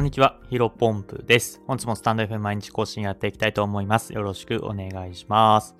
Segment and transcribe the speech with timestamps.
[0.00, 1.60] こんにちは、ヒロポンプです。
[1.66, 4.14] 本日もスタンド FM 毎日更新やっていきたいと思います。
[4.14, 5.76] よろしくお願いします。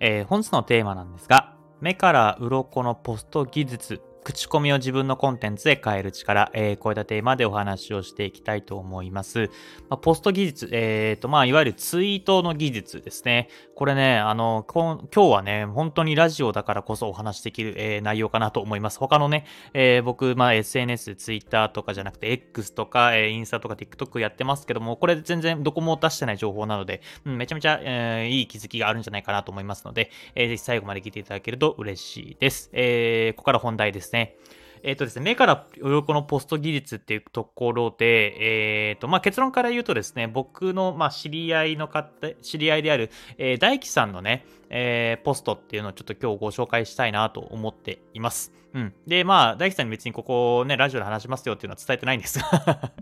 [0.00, 9.50] えー、本日のテーマなんですが、目から鱗のポスト技術口コミを自分のコンテンツで変える力、えー、こういったテーマでお話をしていきたいと思います。
[9.88, 13.48] まあ、ポスト技術、えっ、ー、と、まあ、いわゆるツイートの技術ですね。
[13.74, 18.98] これね、あの、今日はね、本当にラジオだからこそお話できる、えー、内容かなと思います。
[18.98, 32.68] 他のね、えー、僕、まあ、SNS、Twitter とかじゃなくて、X とか、えー、インスタとか TikTok やってますけども、これ全然どこも出してない情報なので、うん、めちゃめちゃ、えー、いい気づきがあるんじゃないかなと思いますので、えー、ぜひ最後まで聞いていただけると嬉しいです。
[32.74, 34.17] えー、ここから本題ですね。
[34.18, 34.36] ね
[34.82, 48.52] えっ、ー、とですね、目から鱗のポスト技術っていうところで、えっ、ー、と、まあ、結論から言うとですね、僕の、ま、知り合いの方、知り合いである、えー、大輝さんのね、えー、ポストっていうのをちょっと今日ご紹介したいなと思っています。
[48.74, 48.94] うん。
[49.06, 52.92] で、まあ、大輝さんに別にここね、ラジオで話しますよっていうのは伝えてないんですが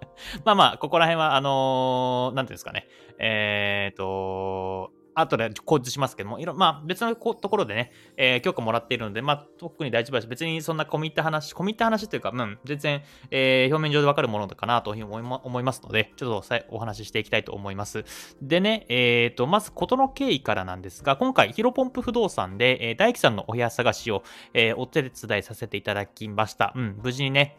[0.44, 10.26] まあまあ、ここら辺は、あのー、なんていうんですかね、えっ、ー、と、後で構図しますけども、いろまあ別のところでね、えー、許可もらっているので、まあ特に大丈夫です。
[10.26, 18.04] 別にそんな込み入った話、込み入った話というか、うん、全然、えー、表面上でわかるものかなというふうに思いますので、ちょっとお話ししていきたいと思います。
[18.42, 24.22] でね、えっ、ー、と、まず事の経緯からなんですが、今回、ヒロポンプ不動産で、えー、大樹さんのお部屋探しを、
[24.52, 26.72] えー、お手伝いさせていただきました。
[26.76, 27.58] うん、無事にね、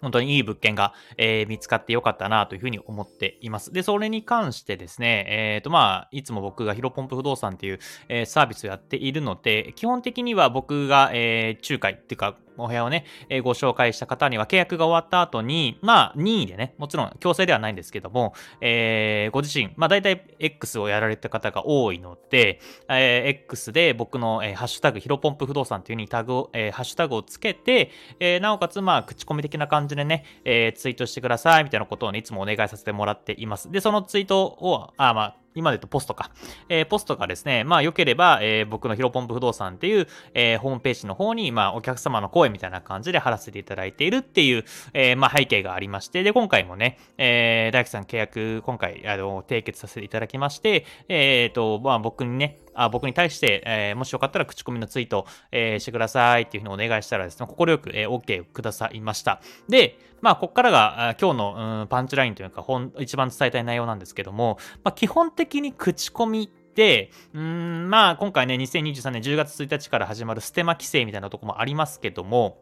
[0.00, 3.72] 本当にいい物件が、えー、見つかってよかったなというふうに思っています。
[3.72, 33.70] で、それに関してですね、えっ、ー、と、まあ、いつも僕がヒロポンプ不動産っていう、えー、サービスをやっているので、基本的には僕が、えー、仲介っていうか、お部屋をね、え、ご紹介した方には契約が終わった後に、まあ、任意でね、もちろん強制ではないんですけども、えー、ご自身、まあ、大体 X をやられた方が多いので、えー、X で僕の、えー、ハッシュタグ、ヒロポンプ不動産という風にタグを、えー、ハッシュタグをつけて、えー、なおかつ、まあ、口コミ的な感じでね、えー、ツイートしてください、みたいなことをね、いつもお願いさせてもらっています。
[33.70, 36.30] で、そのツイートを、あ、まあ、今で言うとポストか。
[36.68, 59.40] えー、ポストがですね、まあ良ければ、えー、僕のヒロポンプ不動産っていう、えー、ホームページの方に、まあお客様の声みたいな感じで貼らせていただいているっていう、え、まあ背景がありまして、で、今回もね、え、大工さん契約、今回、あの、締結させていただきまして、えっ、と、まあ僕にね、あ僕に対して、えー、もしよかったら口コミのツイート、えー、してくださいっていうふうにお願いしたらですね、快く、えー、OK くださいました。
[59.68, 72.58] で、まあ、ここからが今日の、うん、パンチラインというか、本、一番伝えたい内容なんですけども、まあ、基本的に口コミって、うん、まあ、今回ね、2023年10月1日から始まるステマ規制みたいなとこもありますけども、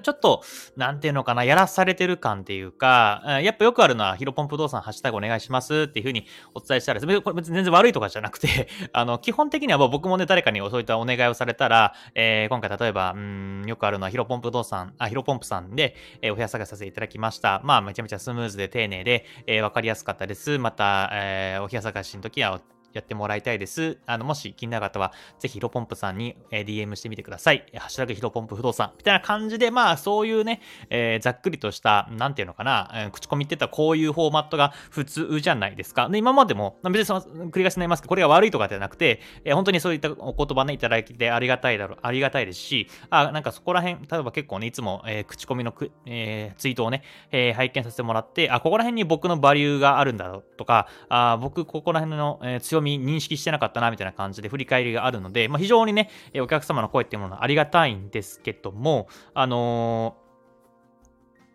[0.00, 0.42] ちょっと、
[0.76, 17.60] なんていうのかな、やらされてる感っていうか、やっぱよくあるのは、ヒロポン不動産ハッシュタグお願いしますっていうふうにお伝えしたら、これ別に全然悪いとかじゃなくて、 あの、基本的には僕もね、誰かにそういったお願いをされたら、えー、今回例えば、うん、よくあるのはヒロポン不動産、あ、ヒロポンプさんで、えー、お部屋探しさせていただきました。
[17.64, 20.58] まあ、めちゃめちゃスムーズで丁寧で、えー、わかりやすかったです。
[20.58, 22.60] また、えー、お部屋探しの時は、
[22.92, 23.98] やってもらいたいです。
[24.06, 27.64] あの、もし気になる方は、ぜひヒロポンプさんに、DM してみてください。
[27.76, 28.92] ハッシュタグヒロポンプ不動産。
[28.96, 30.60] みたいな感じで、まあ、そういうね、
[30.90, 36.08] えー、ざっくりとした、なんていうのかな、えー、口コミって言ったらこういうフォーマットが普通じゃないですか。
[36.08, 56.10] で、今までも、別にその、繰り返しになりますけど、これが悪いとかじゃなくて、えー、本当にそういったお言葉ね、いただいてありがたいだろう、ありがたいですし、あ、なんかそこら辺、例えば結構ね、いつも、えー、口コミのく、えー、ツイートをね、えー、拝見させてもらって、あ、ここら辺に僕のバリューがあるんだろうとか、あ僕、ここら辺の、えー、強み認識してなかったな、みたいな感じで振り返りがあるので、まあ、非常にね、
[56.40, 60.21] お客様の声っていうものはありがたいんですけども、あのー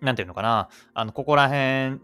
[0.01, 1.99] なんていうのかな、あの、ここら辺、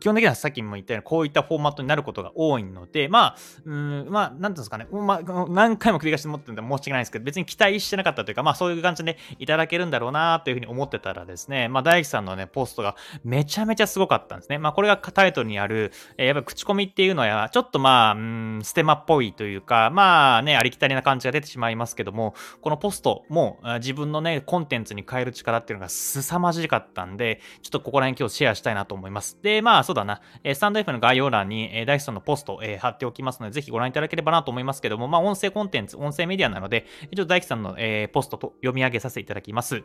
[0.00, 14.58] 基本的にはさっきも言ったように、こういったフォーマットになることが多いので、まあ、うん、まあ、なんていうんですかね、まあ、何回も繰り返し持ってるんで申し訳ないんですけど、別に期待してなかったというか、まあ、そういう感じでいただけるんだろうな、というふうに思ってたらですね、まあ、大樹さんのね、ポストがめちゃめちゃすごかったんですね。
[14.58, 29.38] まあ、これがタイトルにある、えー、やっぱ口コミっていうのは、ちょっとまあ、うん、ステマっぽいというか、まあね、ありきたりな感じが出てしまいますけども、このポストも自分のね、コンテンツに変える力っていうのが凄まじかったんで、ちょっとここら辺今日シェアしたいなと思います。
[29.42, 39.82] で、まあそうだな、えスタンド F の概要欄に、えダイソンのポスト、え貼っておきますので、ぜひご覧いただければなと思いますけども、まあ音声コンテンツ、音声メディアなので、一応大樹さんの、えポストと読み上げさせていただきます。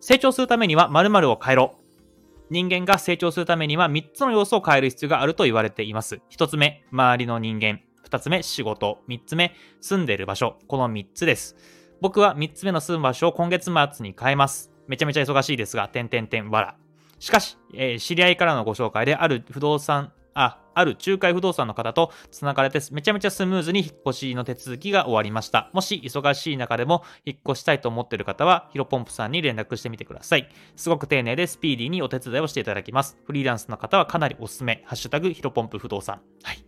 [0.00, 1.76] 成長するためには〇〇を変えろ。
[2.50, 6.20] 人間が成長するためには3つの要素を変える必要があると言われています。
[6.30, 7.80] 1つ目、周りの人間。
[8.08, 8.98] 2つ目、仕事。
[9.08, 10.58] 3つ目、住んでいる場所。
[10.68, 11.56] この3つです。
[12.00, 14.70] 僕は3つ目の住む場所を今月末に変えます。
[14.86, 16.83] めちゃめちゃ忙しいですが、点点点わら。
[17.24, 25.70] しかし、えー、知り合いからのご紹介である不動産あ、ある仲介不動産の方と繋がれてめちゃめちゃスムーズに引っ越しの手続きが終わりました。
[25.72, 30.50] もし忙しい中でも引っ越したいと思っている方は、ヒロポンプさんに連絡してみてください。
[30.76, 33.16] すごく丁寧でスピーディーにお手伝いをしていただきます。
[33.24, 34.82] フリーランスの方はかなりおすすめ。
[34.84, 36.20] ハッシュタグヒロポンプ不動産。
[36.42, 36.63] はい。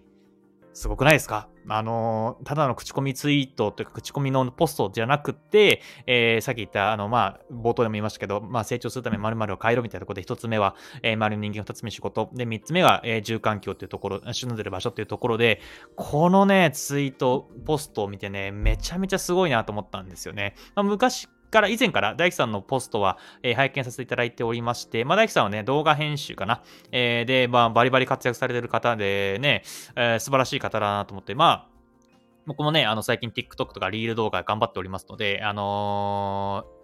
[0.76, 1.48] すごくないですか？
[1.68, 15.60] あの、ただの口コミツイートというか、口コミのポストじゃなくて、えー、さっき言った、あの、まあ、冒頭でも言いましたけど、まあ、成長するため〇〇を変えろみたいなところで、一つ目は、えー、丸人間二つ目仕事、で、三つ目は、えー、住環境っていうところ、住んでる場所っていうところで、
[15.96, 20.54] このね、ツイート、ポストを見てね、めちゃめちゃすごいなと思ったんですよね。
[20.74, 21.26] まあ、昔
[21.56, 26.62] から以前から大樹さんのポストは、えー、拝見させていただいておりまして、まあ、大樹さんはね、動画編集かな。
[26.92, 29.62] えー、で、まあ、バリバリ活躍されてる方でね、
[29.96, 31.68] えー、素晴らしい方だなと思って、まあ、
[32.46, 36.76] 僕もね、あの、最近 TikTok とかリール動画頑張っておりますので、あのー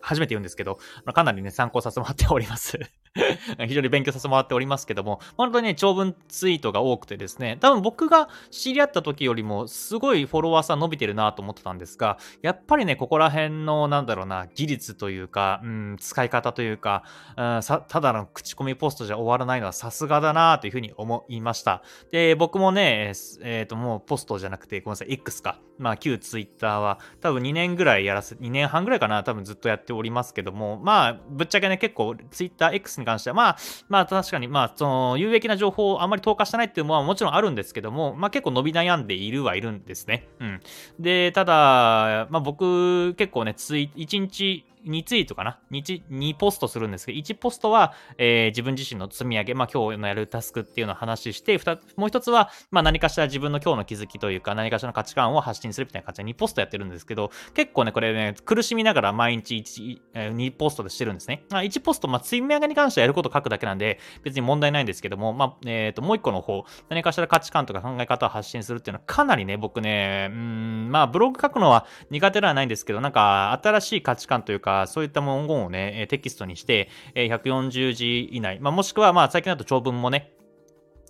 [0.00, 0.78] 初めて言うんですけど、
[1.12, 2.78] かなりね、参考させてもらっております
[3.66, 17.04] 非常に勉強させてもらっておりますけども、本当にね、長文ツイートが多くてですね、多分僕が知り合った時よりも、すごいフォロワーさん伸びてるなと思ってたんですが、やっぱりね、ここら辺の、なんだろうな、技術というか、うん、使い方というか、
[17.36, 21.82] うん、ただの口コミポストじゃ終わらないのはさすがだなというふうに思いました。
[22.10, 23.12] で、僕もね、
[23.42, 25.58] えっ、ー、と、もうポストじゃなくて、ごめんなさい、X か。
[25.78, 33.56] まあ、旧ツイッターは、多分2年ぐらいやらせ、2年半ぐらいかな、多分ずっとやっておりますけども、まあ、ぶっちゃけね、結構ツイッター X に関しては、まあ、
[33.88, 40.28] まあ確かに、まあ、その、有益な情報をあまり投下してないっていうのはもちろんあるんですけども、まあ結構伸び悩んでいるはいるんですね。
[40.40, 40.60] うん。
[40.98, 51.58] で、ただ、まあ僕、結構ね、つい、1日、2ツイートかな？2, 2ポストするんですけど、1ポストは、えー、自分自身の積み上げ、まあ今日のやるタスクっていうのを話して、
[51.96, 61.44] もう一つは、まあ何かしら自分の今日の気づきというか、何かしらの価値観を発信するみたいな感じで2ポストやってるんですけど、結構ね、これね、苦しみながら毎日 1,、えー、2ポストでしてるんですね。
[61.50, 80.32] まあ、1ポスト、まあ積み上げに関してはやること書くだけなんで、別に問題ないんですけども、まあ、えっ、ー、と、もう一個の方、何かしら価値観とか考え方を発信するっていうのはかなりね、僕ね、うん、まあブログ書くのは苦手ではないんですけど、なんか新しい価値観というか、そういった文言をね、テキストにして、140字以内、まあ、もしくは、まあ、最近だと長文もね、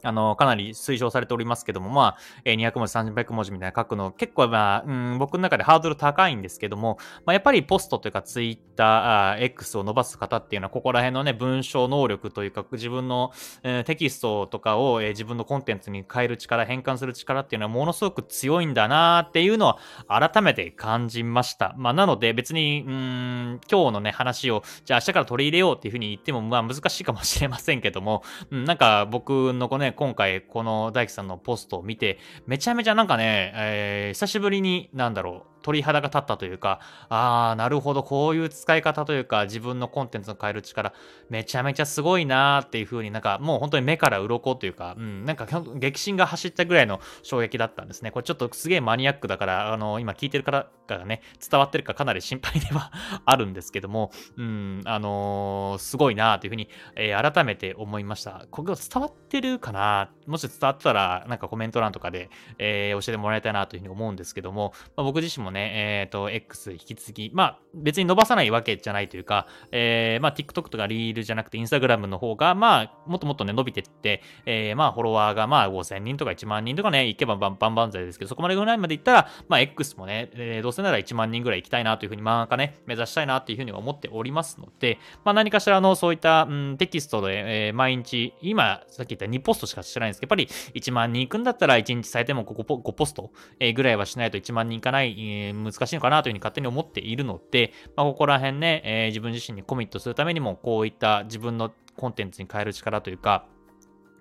[0.02, 19.78] あの、かなり推奨されておりますけども、まあ、200文字、300文字みたいな書くの、結構、まあ、うん、僕の中でハードル高いんですけども、まあ、やっぱりポストというか、ツイッター、X を伸ばす方っていうのは、ここら辺のね、文章能力というか、自分の、えー、テキストとかを、えー、自分のコンテンツに変える力、変換する力っていうのは、ものすごく強いんだなっていうのは、
[20.08, 21.74] 改めて感じました。
[21.76, 40.92] まあ、なので、別に、うん、今日のね、話を、じゃあ明日から取り入れようっていうふうに言っても、まあ、難しいかもしれませんけども、うん、なんか、僕のこね、今回この大樹さんのポストを見て、めちゃめちゃなんかね、えー、久しぶりに、なんだろう、鳥肌が立ったというか、ああ、なるほど、こういう使い方というか、自分のコンテンツの変える力、
[41.28, 45.46] めちゃめちゃすごいなーっていう風になんか、もう本当に目から鱗というか、うん、なんか
[45.76, 48.10] 激震が走ったぐらいの衝撃だったんですね。
[48.10, 52.92] これちょっとすげえマニアックだから、あの、今聞いてる方がね、伝わってるかかなり心配では
[53.24, 58.46] あるんですけども、うん、あのー、すごいなーという風に、えー、改めて思いました。
[58.50, 60.10] ここ伝わってるかな？
[60.26, 95.18] もし伝わったら、なんかコメント欄とかで、えー、教えてもらいたいなという風に思うんですけども、まあ、僕自身もね、ね、えっ、ー、と、X 引き続き、まあ、別に伸ばさないわけじゃないというか、えー、まあ、TikTok とかリールじゃなくて Instagram の方が、まあ、もっともっとね、伸びてって、えー、まあ、フォロワーが、まあ、5000人とか1万人とかね、いけばバンバンバン剤ですけど、そこまでぐらいまでいったら、まあ、X もね、えー、どうせなら1万人ぐらい行きたいなというふうに、まあ、ね、目指したいなというふうに思っておりますので、まあ、何かしらのそういった、うん、テキストで、えー、毎日、今、さっき言った2ポストしかしてないんですけど、やっぱり1万人行くんだったら1日最低も 5, 5ポスト、えー、ぐらいはしないと1万人いかない、えー、
[95.52, 103.46] 難しいのかなというふうに勝手に思っているので、まあ、ここら辺ね、えー、自分自身にコミットするためにも、こういった自分のコンテンツに変える力というか、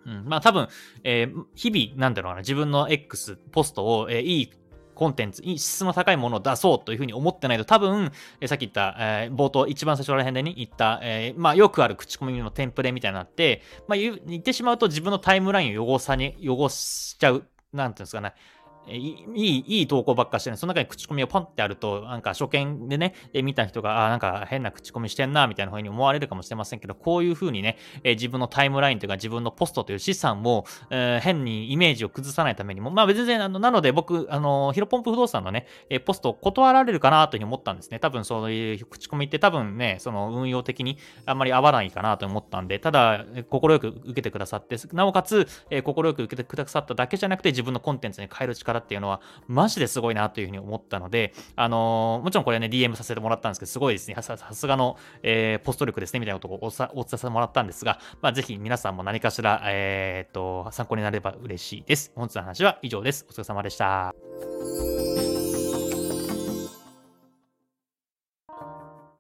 [0.06, 0.68] うん、まあ多分、
[1.04, 4.52] えー、日々、なんだろうな、自分の X、ポストを、えー、いい
[4.98, 18.34] コンテンツ、質の高いものを出そうというふうに思ってないと、多分、え、さっき言った、えー、冒頭、一番最初ら辺でに言った、えー、まあ、よくある口コミのテンプレみたいになって、まあ、言ってしまうと自分のタイムラインを汚さに、汚しちゃう、なんていうんですかね、
[18.90, 38.00] いい、いい投稿ばっかしてね、その中に口コミをポンってあると、なんか初見でね、え見た人が、あ、なんか変な口コミしてんな、みたいな風に思われるかもしれませんけど、こういう風にね、え自分のタイムラインというか自分のポストという資産を、えー、変にイメージを崩さないためにも、まあ別に、あの、なので僕、あの、ヒロポンプ不動産のね、えポストを断られるかなというふうに思ったんですね。
[38.00, 54.16] 多分そういう口コミって多分ね、その運用的にあんまり合わないかなと思ったんで、ただ、快く受けてくださって、なおかつ、えー、快く受けてくださっただけじゃなくて、自分のコンテンツに変える力っていうのは、マジですごいなというふうに思ったので、あのー、もちろんこれね、DM させてもらったんですけど、すごいですね。
[54.22, 62.12] さすがの、えー、ポスト力ですね、みたいなことをお伝えさせてもらったんですが、まあ、ぜひ皆さんも何かしら、えー、っと、参考になれば嬉しいです。
[62.16, 63.26] 本日の話は以上です。
[63.30, 65.37] お疲れ様でした。